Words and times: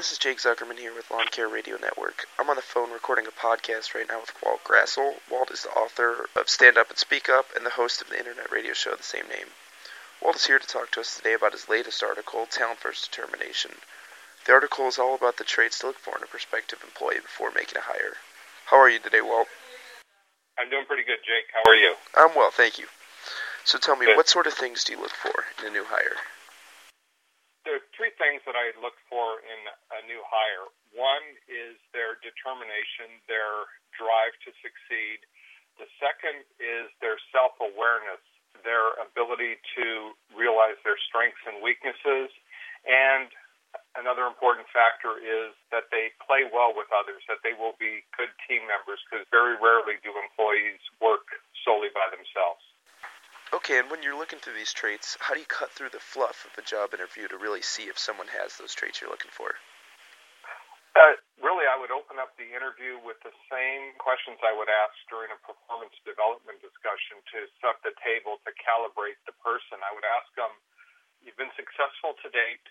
This 0.00 0.12
is 0.12 0.16
Jake 0.16 0.38
Zuckerman 0.38 0.78
here 0.78 0.94
with 0.94 1.10
Lawn 1.10 1.26
Care 1.26 1.46
Radio 1.46 1.76
Network. 1.76 2.24
I'm 2.38 2.48
on 2.48 2.56
the 2.56 2.62
phone 2.62 2.90
recording 2.90 3.26
a 3.26 3.30
podcast 3.30 3.94
right 3.94 4.08
now 4.08 4.20
with 4.20 4.32
Walt 4.42 4.64
Grassl. 4.64 5.16
Walt 5.30 5.50
is 5.50 5.64
the 5.64 5.76
author 5.76 6.26
of 6.34 6.48
Stand 6.48 6.78
Up 6.78 6.88
and 6.88 6.96
Speak 6.96 7.28
Up 7.28 7.44
and 7.54 7.66
the 7.66 7.76
host 7.76 8.00
of 8.00 8.08
the 8.08 8.16
internet 8.16 8.50
radio 8.50 8.72
show 8.72 8.92
of 8.92 8.96
the 8.96 9.04
same 9.04 9.28
name. 9.28 9.48
Walt 10.22 10.36
is 10.36 10.46
here 10.46 10.58
to 10.58 10.66
talk 10.66 10.90
to 10.92 11.00
us 11.00 11.16
today 11.16 11.34
about 11.34 11.52
his 11.52 11.68
latest 11.68 12.02
article, 12.02 12.46
Talent 12.46 12.80
vs. 12.80 13.08
Determination. 13.08 13.72
The 14.46 14.54
article 14.54 14.88
is 14.88 14.98
all 14.98 15.14
about 15.14 15.36
the 15.36 15.44
traits 15.44 15.80
to 15.80 15.88
look 15.88 15.98
for 15.98 16.16
in 16.16 16.24
a 16.24 16.26
prospective 16.26 16.82
employee 16.82 17.20
before 17.20 17.50
making 17.54 17.76
a 17.76 17.82
hire. 17.82 18.16
How 18.64 18.78
are 18.78 18.88
you 18.88 19.00
today, 19.00 19.20
Walt? 19.20 19.48
I'm 20.58 20.70
doing 20.70 20.86
pretty 20.86 21.04
good, 21.04 21.20
Jake. 21.28 21.52
How 21.52 21.70
are 21.70 21.76
you? 21.76 21.94
I'm 22.16 22.34
well, 22.34 22.50
thank 22.50 22.78
you. 22.78 22.86
So 23.64 23.76
tell 23.76 23.96
me, 23.96 24.06
Good. 24.06 24.16
what 24.16 24.30
sort 24.30 24.46
of 24.46 24.54
things 24.54 24.82
do 24.82 24.94
you 24.94 24.98
look 24.98 25.12
for 25.12 25.44
in 25.60 25.68
a 25.68 25.70
new 25.70 25.84
hire? 25.84 26.16
Things 28.40 28.56
that 28.56 28.56
I 28.56 28.72
look 28.80 28.96
for 29.12 29.44
in 29.44 29.60
a 29.68 30.00
new 30.08 30.24
hire. 30.24 30.72
One 30.96 31.36
is 31.44 31.76
their 31.92 32.16
determination, 32.24 33.20
their 33.28 33.68
drive 33.92 34.32
to 34.48 34.50
succeed. 34.64 35.20
The 35.76 35.84
second 36.00 36.48
is 36.56 36.88
their 37.04 37.20
self 37.36 37.52
awareness, 37.60 38.24
their 38.64 38.96
ability 38.96 39.60
to 39.76 40.16
realize 40.32 40.80
their 40.88 40.96
strengths 41.04 41.44
and 41.44 41.60
weaknesses. 41.60 42.32
And 42.88 43.28
another 44.00 44.24
important 44.24 44.64
factor 44.72 45.20
is 45.20 45.52
that 45.68 45.92
they 45.92 46.08
play 46.24 46.48
well 46.48 46.72
with 46.72 46.88
others, 46.96 47.20
that 47.28 47.44
they 47.44 47.52
will 47.52 47.76
be 47.76 48.08
good 48.16 48.32
team 48.48 48.64
members, 48.64 49.04
because 49.04 49.28
very 49.28 49.60
rarely 49.60 50.00
do 50.00 50.16
employees 50.16 50.80
work 50.96 51.28
solely 51.60 51.92
by 51.92 52.08
themselves. 52.08 52.64
Okay, 53.50 53.82
and 53.82 53.90
when 53.90 53.98
you're 53.98 54.14
looking 54.14 54.38
through 54.38 54.54
these 54.54 54.70
traits, 54.70 55.18
how 55.18 55.34
do 55.34 55.42
you 55.42 55.50
cut 55.50 55.74
through 55.74 55.90
the 55.90 55.98
fluff 55.98 56.46
of 56.46 56.54
a 56.54 56.62
job 56.62 56.94
interview 56.94 57.26
to 57.26 57.34
really 57.34 57.66
see 57.66 57.90
if 57.90 57.98
someone 57.98 58.30
has 58.30 58.54
those 58.54 58.70
traits 58.78 59.02
you're 59.02 59.10
looking 59.10 59.34
for? 59.34 59.58
Uh, 60.94 61.18
really, 61.42 61.66
I 61.66 61.74
would 61.74 61.90
open 61.90 62.22
up 62.22 62.34
the 62.38 62.46
interview 62.46 63.02
with 63.02 63.18
the 63.26 63.34
same 63.50 63.94
questions 63.98 64.38
I 64.46 64.54
would 64.54 64.70
ask 64.70 64.94
during 65.10 65.34
a 65.34 65.38
performance 65.42 65.94
development 66.06 66.62
discussion 66.62 67.18
to 67.34 67.38
set 67.58 67.78
the 67.82 67.90
table 68.06 68.38
to 68.46 68.50
calibrate 68.54 69.18
the 69.26 69.34
person. 69.42 69.82
I 69.82 69.94
would 69.98 70.06
ask 70.06 70.30
them, 70.38 70.50
You've 71.20 71.36
been 71.36 71.52
successful 71.52 72.16
to 72.24 72.28
date 72.32 72.64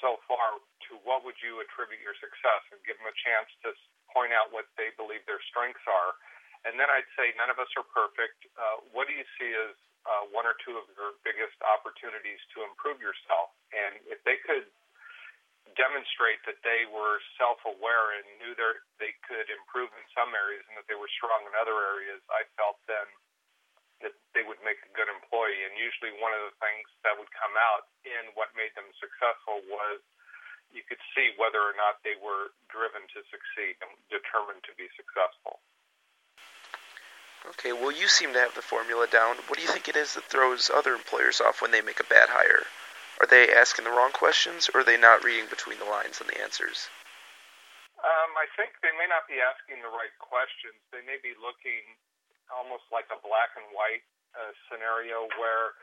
so 0.00 0.16
far. 0.24 0.62
To 0.88 0.96
what 1.04 1.20
would 1.26 1.36
you 1.44 1.60
attribute 1.60 2.00
your 2.00 2.16
success? 2.16 2.62
And 2.72 2.80
give 2.86 2.96
them 2.96 3.10
a 3.10 3.18
chance 3.28 3.50
to 3.66 3.76
point 4.08 4.32
out 4.32 4.54
what 4.54 4.70
they 4.80 4.88
believe 4.96 5.20
their 5.28 5.42
strengths 5.50 5.84
are. 5.84 6.10
And 6.64 6.80
then 6.80 6.88
I'd 6.88 7.10
say, 7.18 7.34
None 7.36 7.50
of 7.50 7.58
us 7.58 7.68
are 7.76 7.86
perfect. 7.92 8.46
Uh, 8.56 8.88
what 8.94 9.04
do 9.10 9.14
you 9.14 9.26
see 9.36 9.52
as 9.52 9.76
uh, 10.04 10.28
one 10.32 10.44
or 10.44 10.56
two 10.64 10.76
of 10.76 10.86
your 10.96 11.16
biggest 11.24 11.56
opportunities 11.64 12.40
to 12.56 12.64
improve 12.64 13.00
yourself? 13.00 13.52
And 13.72 14.00
if 14.08 14.20
they 14.24 14.38
could 14.44 14.68
demonstrate 15.74 16.38
that 16.46 16.60
they 16.62 16.86
were 16.86 17.18
self-aware 17.40 18.20
and 18.20 18.26
knew 18.38 18.54
their, 18.54 18.86
they 19.02 19.16
could 19.26 19.48
improve 19.50 19.90
in 19.96 20.04
some 20.14 20.30
areas 20.32 20.62
and 20.70 20.78
that 20.78 20.86
they 20.86 20.98
were 20.98 21.10
strong 21.18 21.42
in 21.44 21.52
other 21.58 21.74
areas, 21.74 22.22
I 22.30 22.46
felt 22.54 22.78
then 22.86 23.08
that 24.02 24.14
they 24.36 24.44
would 24.44 24.60
make 24.62 24.78
a 24.84 24.90
good 24.92 25.08
employee. 25.08 25.64
And 25.66 25.74
usually 25.78 26.14
one 26.20 26.34
of 26.36 26.42
the 26.46 26.56
things 26.60 26.86
that 27.02 27.16
would 27.16 27.30
come 27.34 27.54
out 27.56 27.90
in 28.04 28.30
what 28.38 28.52
made 28.54 28.74
them 28.76 28.86
successful 29.00 29.64
was 29.66 29.98
you 30.74 30.82
could 30.86 31.00
see 31.14 31.34
whether 31.38 31.62
or 31.62 31.74
not 31.78 32.02
they 32.02 32.18
were 32.18 32.50
driven 32.66 33.06
to 33.14 33.20
succeed 33.30 33.78
and 33.80 33.90
determined 34.10 34.62
to 34.66 34.74
be 34.74 34.90
successful. 34.98 35.62
Okay, 37.44 37.72
well, 37.72 37.92
you 37.92 38.08
seem 38.08 38.32
to 38.32 38.40
have 38.40 38.54
the 38.54 38.64
formula 38.64 39.06
down. 39.06 39.36
What 39.48 39.56
do 39.56 39.62
you 39.62 39.68
think 39.68 39.88
it 39.88 39.96
is 39.96 40.14
that 40.14 40.24
throws 40.24 40.70
other 40.72 40.94
employers 40.94 41.40
off 41.40 41.60
when 41.60 41.70
they 41.70 41.84
make 41.84 42.00
a 42.00 42.08
bad 42.08 42.32
hire? 42.32 42.64
Are 43.20 43.28
they 43.28 43.52
asking 43.52 43.84
the 43.84 43.92
wrong 43.92 44.12
questions, 44.12 44.70
or 44.72 44.80
are 44.80 44.88
they 44.88 44.96
not 44.96 45.22
reading 45.22 45.46
between 45.52 45.78
the 45.78 45.84
lines 45.84 46.20
on 46.20 46.26
the 46.26 46.40
answers? 46.40 46.88
Um, 48.00 48.30
I 48.36 48.48
think 48.56 48.76
they 48.80 48.92
may 48.96 49.08
not 49.08 49.28
be 49.28 49.40
asking 49.40 49.80
the 49.80 49.92
right 49.92 50.12
questions. 50.18 50.76
They 50.92 51.04
may 51.04 51.20
be 51.20 51.36
looking 51.40 51.84
almost 52.52 52.84
like 52.92 53.08
a 53.12 53.20
black 53.20 53.56
and 53.56 53.64
white 53.72 54.04
uh, 54.36 54.52
scenario 54.68 55.28
where 55.40 55.76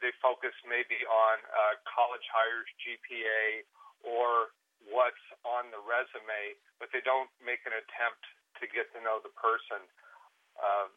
they 0.00 0.14
focus 0.22 0.54
maybe 0.64 1.02
on 1.08 1.36
uh, 1.50 1.74
college 1.84 2.24
hires, 2.30 2.68
GPA, 2.80 3.66
or 4.06 4.54
what's 4.88 5.24
on 5.42 5.68
the 5.74 5.82
resume, 5.82 6.56
but 6.78 6.88
they 6.94 7.02
don't 7.02 7.28
make 7.42 7.60
an 7.66 7.74
attempt 7.74 8.22
to 8.62 8.64
get 8.70 8.88
to 8.94 9.02
know 9.02 9.18
the 9.20 9.34
person. 9.34 9.82
Um, 10.58 10.90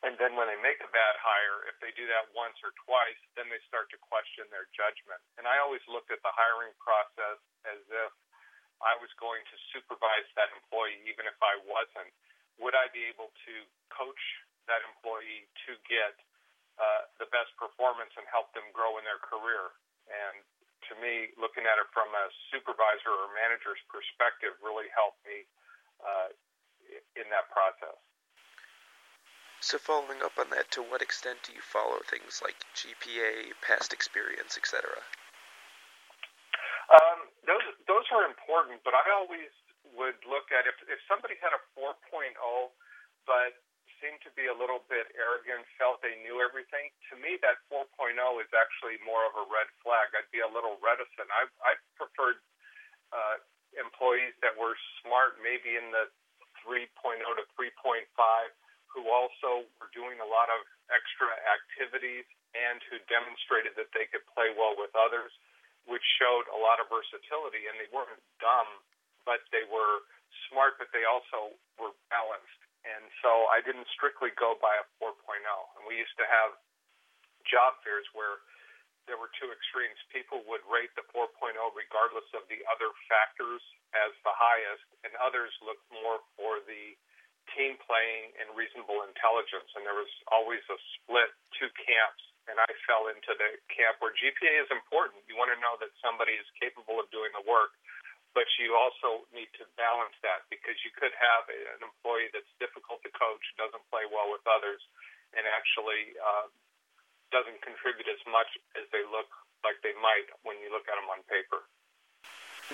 and 0.00 0.16
then 0.16 0.32
when 0.32 0.48
they 0.48 0.56
make 0.64 0.80
a 0.80 0.88
bad 0.88 1.14
hire, 1.20 1.68
if 1.68 1.76
they 1.84 1.92
do 1.92 2.08
that 2.08 2.32
once 2.32 2.56
or 2.64 2.72
twice, 2.88 3.20
then 3.36 3.52
they 3.52 3.60
start 3.68 3.92
to 3.92 4.00
question 4.00 4.48
their 4.48 4.64
judgment. 4.72 5.20
And 5.36 5.44
I 5.44 5.60
always 5.60 5.84
looked 5.84 6.08
at 6.08 6.24
the 6.24 6.32
hiring 6.32 6.72
process 6.80 7.36
as 7.68 7.84
if 7.84 8.12
I 8.80 8.96
was 8.96 9.12
going 9.20 9.44
to 9.44 9.56
supervise 9.76 10.24
that 10.40 10.48
employee, 10.56 11.04
even 11.04 11.28
if 11.28 11.36
I 11.44 11.60
wasn't. 11.68 12.08
Would 12.64 12.72
I 12.72 12.88
be 12.96 13.04
able 13.12 13.28
to 13.28 13.54
coach 13.92 14.24
that 14.72 14.80
employee 14.88 15.44
to 15.68 15.76
get 15.84 16.16
uh, 16.80 17.04
the 17.20 17.28
best 17.28 17.52
performance 17.60 18.16
and 18.16 18.24
help 18.32 18.48
them 18.56 18.64
grow 18.72 18.96
in 18.96 19.04
their 19.04 19.20
career? 19.20 19.76
And 20.08 20.40
to 20.88 20.96
me, 20.96 21.36
looking 21.36 21.68
at 21.68 21.76
it 21.76 21.88
from 21.92 22.08
a 22.08 22.24
supervisor 22.48 23.12
or 23.12 23.28
manager's 23.36 23.80
perspective 23.92 24.56
really 24.64 24.88
helped 24.96 25.20
me 25.28 25.44
uh, 26.00 26.32
in 27.20 27.28
that 27.28 27.52
process. 27.52 28.00
So, 29.60 29.76
following 29.76 30.24
up 30.24 30.32
on 30.40 30.48
that, 30.56 30.72
to 30.72 30.80
what 30.80 31.04
extent 31.04 31.44
do 31.44 31.52
you 31.52 31.60
follow 31.60 32.00
things 32.08 32.40
like 32.40 32.56
GPA, 32.72 33.52
past 33.60 33.92
experience, 33.92 34.56
etc.? 34.56 34.88
Um, 36.88 37.28
those 37.44 37.62
those 37.84 38.08
are 38.10 38.24
important, 38.24 38.80
but 38.82 38.96
I 38.96 39.04
always 39.12 39.52
would 39.94 40.16
look 40.24 40.48
at 40.48 40.64
if 40.64 40.80
if 40.88 40.96
somebody 41.04 41.36
had 41.44 41.52
a 41.52 41.60
4.0, 41.76 41.92
but 43.28 43.52
seemed 44.00 44.24
to 44.24 44.32
be 44.32 44.48
a 44.48 44.56
little 44.56 44.80
bit 44.88 45.12
arrogant, 45.12 45.68
felt 45.76 46.00
they 46.00 46.16
knew 46.24 46.40
everything. 46.40 46.88
To 47.12 47.20
me, 47.20 47.36
that 47.44 47.60
4.0 47.68 48.16
is 48.40 48.48
actually 48.56 48.96
more 49.04 49.28
of 49.28 49.36
a 49.36 49.44
red 49.44 49.68
flag. 49.84 50.08
I'd 50.16 50.32
be 50.32 50.40
a 50.40 50.48
little 50.48 50.80
reticent. 50.80 51.28
I 51.28 51.44
I 51.60 51.76
preferred 52.00 52.40
uh, 53.12 53.36
employees 53.76 54.32
that 54.40 54.56
were 54.56 54.74
smart, 55.04 55.36
maybe 55.44 55.76
in 55.76 55.92
the 55.92 56.08
3.0 56.64 56.88
to 57.22 57.44
3.5, 57.54 58.08
who 58.90 59.06
also 59.08 59.64
were 59.78 59.90
doing 59.94 60.18
a 60.18 60.28
lot 60.28 60.50
of 60.50 60.60
extra 60.90 61.30
activities 61.46 62.26
and 62.52 62.82
who 62.90 62.98
demonstrated 63.06 63.78
that 63.78 63.90
they 63.94 64.10
could 64.10 64.26
play 64.34 64.50
well 64.58 64.74
with 64.74 64.90
others 64.98 65.30
which 65.88 66.04
showed 66.20 66.46
a 66.52 66.58
lot 66.58 66.82
of 66.82 66.90
versatility, 66.92 67.66
and 67.70 67.74
they 67.80 67.88
weren't 67.90 68.20
dumb, 68.42 68.68
but 69.24 69.40
they 69.54 69.64
were 69.66 70.04
smart, 70.50 70.76
but 70.76 70.90
they 70.92 71.02
also 71.02 71.56
were 71.80 71.94
balanced. 72.12 72.60
And 72.84 73.10
so 73.20 73.48
I 73.52 73.60
didn't 73.60 73.90
strictly 73.92 74.32
go 74.40 74.56
by 74.62 74.72
a 74.78 74.84
4.0. 75.02 75.12
And 75.76 75.82
we 75.84 76.00
used 76.00 76.16
to 76.16 76.24
have 76.24 76.56
job 77.44 77.76
fairs 77.84 78.08
where 78.16 78.40
there 79.04 79.20
were 79.20 79.32
two 79.36 79.50
extremes. 79.52 79.98
People 80.14 80.40
would 80.48 80.64
rate 80.70 80.92
the 80.96 81.04
4.0 81.12 81.28
regardless 81.76 82.28
of 82.32 82.46
the 82.48 82.62
other 82.72 82.88
factors 83.10 83.60
as 83.92 84.14
the 84.24 84.32
highest, 84.32 84.86
and 85.04 85.12
others 85.20 85.52
looked 85.60 85.84
more 85.92 86.24
for 86.38 86.62
the 86.64 86.96
team 87.56 87.78
playing 87.84 88.34
and 88.38 88.52
reasonable 88.54 89.02
intelligence. 89.06 89.68
And 89.74 89.82
there 89.86 89.96
was 89.96 90.10
always 90.30 90.62
a 90.70 90.78
split, 90.98 91.30
two 91.56 91.70
camps 91.80 92.24
and 92.50 92.58
I 92.58 92.70
fell 92.82 93.06
into 93.06 93.30
the 93.38 93.62
camp 93.70 94.02
where 94.02 94.10
GPA 94.10 94.66
is 94.66 94.70
important. 94.74 95.22
You 95.30 95.38
want 95.38 95.54
to 95.54 95.60
know 95.62 95.78
that 95.78 95.94
somebody 96.02 96.34
is 96.34 96.46
capable 96.58 96.98
of 96.98 97.06
doing 97.14 97.30
the 97.30 97.46
work, 97.46 97.70
but 98.34 98.46
you 98.58 98.74
also 98.74 99.26
need 99.30 99.50
to 99.62 99.64
balance 99.78 100.14
that 100.26 100.46
because 100.50 100.74
you 100.82 100.90
could 100.98 101.14
have 101.14 101.46
an 101.46 101.86
employee 101.86 102.30
that's 102.34 102.50
difficult 102.58 102.98
to 103.06 103.10
coach, 103.14 103.42
doesn't 103.54 103.86
play 103.94 104.02
well 104.10 104.34
with 104.34 104.42
others, 104.50 104.82
and 105.38 105.46
actually 105.46 106.10
uh, 106.18 106.46
doesn't 107.30 107.62
contribute 107.62 108.10
as 108.10 108.22
much 108.26 108.50
as 108.74 108.86
they 108.90 109.06
look 109.06 109.30
like 109.62 109.78
they 109.86 109.94
might 110.02 110.26
when 110.42 110.58
you 110.58 110.74
look 110.74 110.90
at 110.90 110.98
them 110.98 111.06
on 111.06 111.22
paper. 111.30 111.62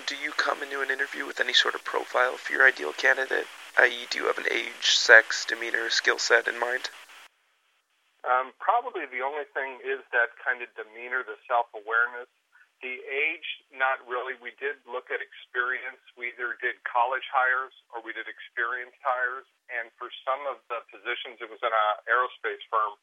Do 0.05 0.13
you 0.13 0.29
come 0.37 0.61
into 0.61 0.85
an 0.85 0.93
interview 0.93 1.25
with 1.25 1.41
any 1.41 1.57
sort 1.57 1.73
of 1.73 1.81
profile 1.81 2.37
for 2.37 2.53
your 2.53 2.61
ideal 2.61 2.93
candidate? 2.93 3.49
I.e., 3.81 4.05
do 4.13 4.21
you 4.21 4.29
have 4.29 4.37
an 4.37 4.45
age, 4.53 4.93
sex, 4.93 5.41
demeanor, 5.41 5.89
skill 5.89 6.21
set 6.21 6.45
in 6.45 6.61
mind? 6.61 6.93
Um, 8.21 8.53
probably 8.61 9.09
the 9.09 9.25
only 9.25 9.49
thing 9.57 9.81
is 9.81 10.05
that 10.13 10.37
kind 10.37 10.61
of 10.61 10.69
demeanor, 10.77 11.25
the 11.25 11.41
self 11.49 11.73
awareness. 11.73 12.29
The 12.85 12.93
age, 13.09 13.49
not 13.73 13.97
really. 14.05 14.37
We 14.37 14.53
did 14.61 14.77
look 14.85 15.09
at 15.09 15.17
experience. 15.17 15.97
We 16.13 16.29
either 16.29 16.61
did 16.61 16.77
college 16.85 17.25
hires 17.33 17.73
or 17.89 18.05
we 18.05 18.13
did 18.13 18.29
experienced 18.29 19.01
hires. 19.01 19.49
And 19.73 19.89
for 19.97 20.13
some 20.21 20.45
of 20.45 20.61
the 20.69 20.85
positions, 20.93 21.41
it 21.41 21.49
was 21.49 21.57
in 21.65 21.73
an 21.73 21.93
aerospace 22.05 22.61
firm, 22.69 23.01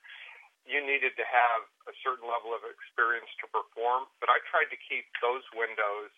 you 0.63 0.79
needed 0.79 1.19
to 1.19 1.27
have 1.27 1.67
a 1.91 1.95
certain 2.07 2.31
level 2.31 2.55
of 2.55 2.63
experience 2.63 3.35
to 3.43 3.51
perform. 3.51 4.07
But 4.23 4.31
I 4.31 4.39
tried 4.47 4.71
to 4.71 4.79
keep 4.79 5.11
those 5.19 5.43
windows 5.59 6.15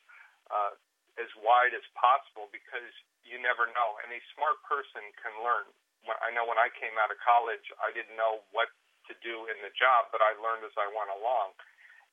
uh, 0.50 0.74
as 1.20 1.30
wide 1.40 1.72
as 1.76 1.84
possible 1.96 2.50
because 2.52 2.90
you 3.24 3.38
never 3.42 3.66
know. 3.72 3.90
And 4.04 4.12
a 4.12 4.20
smart 4.36 4.58
person 4.66 5.02
can 5.22 5.34
learn. 5.42 5.66
When, 6.06 6.16
I 6.22 6.30
know 6.34 6.46
when 6.46 6.60
I 6.60 6.70
came 6.76 6.94
out 7.00 7.10
of 7.10 7.18
college, 7.22 7.64
I 7.82 7.90
didn't 7.94 8.16
know 8.18 8.44
what 8.54 8.70
to 9.10 9.14
do 9.22 9.48
in 9.50 9.58
the 9.62 9.72
job, 9.74 10.10
but 10.14 10.22
I 10.22 10.34
learned 10.38 10.66
as 10.66 10.74
I 10.78 10.86
went 10.90 11.10
along. 11.14 11.54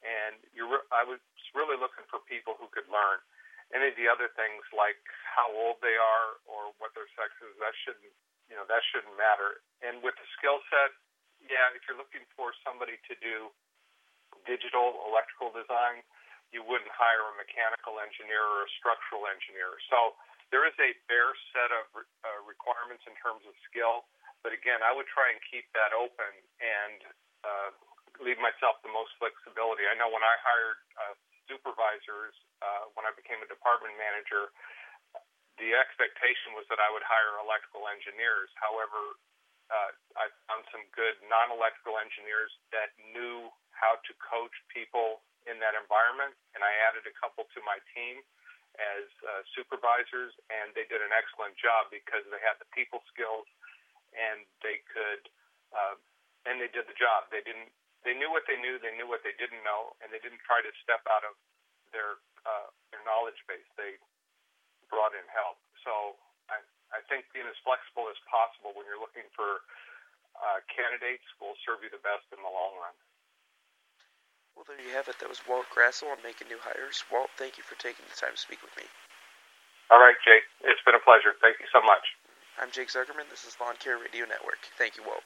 And 0.05 0.37
you're, 0.55 0.69
re- 0.69 0.89
I 0.93 1.03
was 1.07 1.21
really 1.55 1.77
looking 1.79 2.05
for 2.11 2.21
people 2.27 2.55
who 2.59 2.69
could 2.73 2.87
learn. 2.91 3.19
any 3.73 3.89
of 3.89 3.97
the 3.97 4.05
other 4.05 4.29
things 4.37 4.61
like 4.75 4.99
how 5.25 5.49
old 5.49 5.81
they 5.81 5.97
are 5.97 6.37
or 6.45 6.75
what 6.77 6.93
their 6.93 7.09
sex 7.17 7.33
is, 7.41 7.55
that 7.57 7.73
shouldn't 7.83 8.13
you 8.51 8.55
know 8.59 8.67
that 8.69 8.83
shouldn't 8.93 9.15
matter. 9.17 9.63
And 9.81 10.05
with 10.05 10.13
the 10.21 10.27
skill 10.37 10.61
set, 10.69 10.93
yeah, 11.41 11.73
if 11.73 11.81
you're 11.89 11.97
looking 11.97 12.23
for 12.37 12.53
somebody 12.61 13.01
to 13.09 13.13
do 13.23 13.49
digital 14.45 15.03
electrical 15.09 15.51
design, 15.55 16.03
you 16.53 16.61
wouldn't 16.61 16.93
hire 16.93 17.25
a 17.27 17.35
mechanical 17.35 17.97
engineer 17.97 18.45
or 18.45 18.69
a 18.69 18.71
structural 18.77 19.25
engineer. 19.25 19.73
So 19.89 20.13
there 20.53 20.69
is 20.69 20.77
a 20.77 20.93
bare 21.09 21.33
set 21.49 21.73
of 21.73 21.85
uh, 21.97 22.39
requirements 22.45 23.01
in 23.09 23.17
terms 23.17 23.41
of 23.49 23.57
skill, 23.65 24.05
but 24.45 24.53
again, 24.53 24.85
I 24.85 24.93
would 24.93 25.09
try 25.09 25.33
and 25.33 25.41
keep 25.49 25.65
that 25.73 25.91
open 25.97 26.29
and 26.61 26.99
uh, 27.41 27.69
leave 28.21 28.37
myself 28.37 28.77
the 28.85 28.93
most 28.93 29.17
flexibility. 29.17 29.89
I 29.89 29.97
know 29.97 30.13
when 30.13 30.21
I 30.21 30.35
hired 30.45 30.79
uh, 30.93 31.15
supervisors, 31.49 32.37
uh, 32.61 32.93
when 32.93 33.09
I 33.09 33.11
became 33.17 33.41
a 33.41 33.49
department 33.49 33.97
manager, 33.97 34.53
the 35.57 35.73
expectation 35.73 36.53
was 36.53 36.69
that 36.69 36.77
I 36.77 36.89
would 36.93 37.05
hire 37.05 37.41
electrical 37.41 37.89
engineers. 37.89 38.53
However, 38.61 39.17
uh, 39.73 39.91
I 40.17 40.29
found 40.45 40.69
some 40.69 40.85
good 40.93 41.17
non-electrical 41.25 41.97
engineers 41.97 42.53
that 42.69 42.93
knew 43.09 43.49
how 43.73 43.97
to 44.05 44.11
coach 44.21 44.53
people 44.69 45.25
in 45.49 45.59
that 45.59 45.75
environment, 45.75 46.33
and 46.55 46.61
I 46.63 46.71
added 46.87 47.05
a 47.07 47.13
couple 47.17 47.45
to 47.51 47.59
my 47.63 47.77
team 47.93 48.21
as 48.79 49.05
uh, 49.21 49.41
supervisors, 49.53 50.33
and 50.49 50.73
they 50.73 50.89
did 50.89 51.03
an 51.03 51.13
excellent 51.13 51.53
job 51.61 51.93
because 51.93 52.25
they 52.29 52.41
had 52.41 52.57
the 52.57 52.69
people 52.73 53.05
skills, 53.13 53.45
and 54.17 54.45
they 54.65 54.81
could, 54.89 55.29
uh, 55.75 55.95
and 56.49 56.57
they 56.57 56.71
did 56.73 56.89
the 56.89 56.97
job. 56.97 57.29
They 57.29 57.45
didn't 57.45 57.69
they 58.03 58.11
knew 58.11 58.29
what 58.29 58.43
they 58.45 58.59
knew, 58.59 58.77
they 58.83 58.91
knew 58.99 59.07
what 59.07 59.23
they 59.23 59.35
didn't 59.39 59.63
know, 59.63 59.95
and 60.03 60.11
they 60.11 60.19
didn't 60.19 60.43
try 60.43 60.59
to 60.59 60.71
step 60.83 61.03
out 61.07 61.23
of 61.23 61.35
their 61.95 62.19
uh, 62.43 62.67
their 62.91 63.03
knowledge 63.07 63.39
base. 63.47 63.63
They 63.79 63.95
brought 64.91 65.15
in 65.15 65.23
help. 65.31 65.55
So 65.87 66.19
I, 66.51 66.59
I 66.91 66.99
think 67.07 67.31
being 67.31 67.47
as 67.47 67.55
flexible 67.63 68.11
as 68.11 68.19
possible 68.27 68.75
when 68.75 68.83
you're 68.83 68.99
looking 68.99 69.25
for 69.31 69.63
uh, 70.35 70.59
candidates 70.67 71.23
will 71.39 71.55
serve 71.63 71.79
you 71.79 71.89
the 71.89 72.03
best 72.03 72.27
in 72.35 72.43
the 72.43 72.51
long 72.51 72.75
run. 72.83 72.95
Well, 74.55 74.65
there 74.69 74.79
you 74.79 74.93
have 74.93 75.07
it. 75.09 75.17
That 75.19 75.29
was 75.29 75.41
Walt 75.49 75.65
Grassl 75.73 76.11
on 76.11 76.21
Making 76.23 76.47
New 76.47 76.61
Hires. 76.61 77.03
Walt, 77.11 77.29
thank 77.37 77.57
you 77.57 77.63
for 77.63 77.75
taking 77.81 78.05
the 78.05 78.15
time 78.15 78.37
to 78.37 78.41
speak 78.41 78.61
with 78.61 78.75
me. 78.77 78.85
All 79.89 79.99
right, 79.99 80.15
Jake. 80.23 80.45
It's 80.63 80.81
been 80.85 80.95
a 80.95 81.03
pleasure. 81.03 81.33
Thank 81.41 81.57
you 81.59 81.67
so 81.73 81.81
much. 81.81 82.05
I'm 82.61 82.69
Jake 82.69 82.89
Zuckerman. 82.89 83.29
This 83.29 83.45
is 83.45 83.57
Lawn 83.59 83.75
Care 83.81 83.97
Radio 83.97 84.25
Network. 84.25 84.61
Thank 84.77 84.97
you, 84.97 85.03
Walt. 85.03 85.25